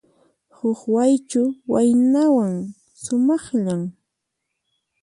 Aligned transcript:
Huk 0.57 0.81
Waychu 0.93 1.43
waynawan, 1.71 2.53
sumaqllan. 3.03 3.81